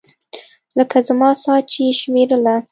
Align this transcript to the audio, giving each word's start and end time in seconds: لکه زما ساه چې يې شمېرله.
لکه 0.77 0.97
زما 1.07 1.29
ساه 1.43 1.59
چې 1.71 1.79
يې 1.87 1.91
شمېرله. 1.99 2.55